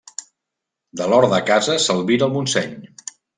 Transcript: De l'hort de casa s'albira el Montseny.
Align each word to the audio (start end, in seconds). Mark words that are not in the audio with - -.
De 1.01 1.09
l'hort 1.11 1.31
de 1.33 1.41
casa 1.51 1.75
s'albira 1.85 2.27
el 2.31 2.35
Montseny. 2.39 2.75